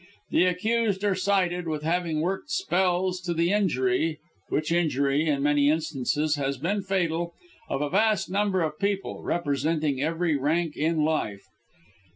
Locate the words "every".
10.03-10.35